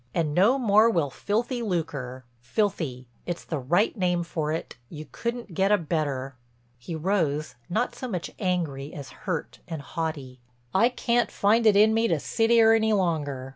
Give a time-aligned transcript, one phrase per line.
[0.15, 2.25] And no more will filthy lucre.
[2.39, 6.35] Filthy—it's the right name for it, you couldn't get a better."
[6.79, 10.39] He rose, not so much angry as hurt and haughty.
[10.73, 13.49] "I can't find it in me to sit 'ere any longer.